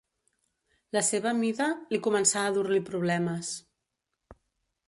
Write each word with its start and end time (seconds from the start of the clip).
La 0.97 1.03
seva 1.09 1.33
mida 1.43 1.69
li 1.93 2.01
començà 2.09 2.47
a 2.47 2.57
dur-li 2.57 2.83
problemes. 2.91 3.53